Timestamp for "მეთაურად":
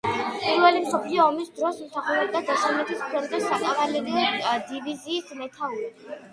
5.45-6.07